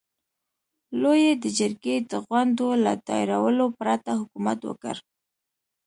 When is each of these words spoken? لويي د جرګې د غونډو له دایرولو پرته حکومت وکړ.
لويي 1.01 1.31
د 1.43 1.45
جرګې 1.59 1.95
د 2.11 2.13
غونډو 2.27 2.67
له 2.83 2.93
دایرولو 3.07 3.65
پرته 3.79 4.11
حکومت 4.21 4.59
وکړ. 4.65 4.95